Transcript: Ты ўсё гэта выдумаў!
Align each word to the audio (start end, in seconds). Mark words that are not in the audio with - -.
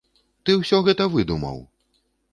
Ты 0.49 0.55
ўсё 0.61 0.79
гэта 0.87 1.07
выдумаў! 1.17 1.57